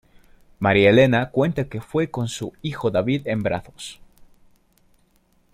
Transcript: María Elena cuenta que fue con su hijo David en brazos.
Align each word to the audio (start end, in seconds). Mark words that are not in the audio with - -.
María 0.57 0.89
Elena 0.89 1.29
cuenta 1.29 1.65
que 1.69 1.79
fue 1.79 2.09
con 2.09 2.27
su 2.27 2.53
hijo 2.63 2.89
David 2.89 3.27
en 3.27 3.43
brazos. 3.43 3.99